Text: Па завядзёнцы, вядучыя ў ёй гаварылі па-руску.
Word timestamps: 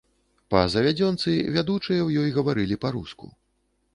Па 0.53 0.61
завядзёнцы, 0.75 1.29
вядучыя 1.57 1.97
ў 2.03 2.09
ёй 2.23 2.29
гаварылі 2.37 2.81
па-руску. 2.87 3.33